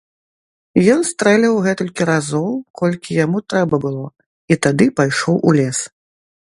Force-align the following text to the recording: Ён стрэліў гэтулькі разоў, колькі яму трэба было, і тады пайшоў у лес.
Ён 0.93 1.01
стрэліў 1.09 1.59
гэтулькі 1.67 2.07
разоў, 2.11 2.49
колькі 2.81 3.11
яму 3.25 3.37
трэба 3.55 3.75
было, 3.85 4.05
і 4.53 4.63
тады 4.67 4.85
пайшоў 5.03 5.35
у 5.47 5.57
лес. 5.63 5.79